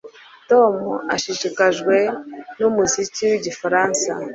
Tom 0.49 0.73
ashishikajwe 1.15 1.95
numuziki 2.59 3.21
wigifaransa 3.29 4.11